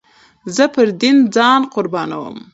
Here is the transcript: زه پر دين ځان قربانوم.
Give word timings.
زه 0.55 0.63
پر 0.73 0.87
دين 1.01 1.17
ځان 1.35 1.61
قربانوم. 1.73 2.35